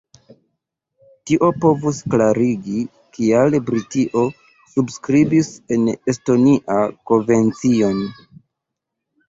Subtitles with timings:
[1.31, 2.79] Tio povus klarigi,
[3.19, 4.25] kial Britio
[4.73, 5.53] subskribis
[5.85, 8.05] la Estonia-kovencion.